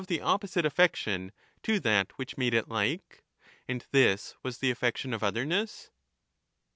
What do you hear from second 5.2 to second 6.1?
otherness.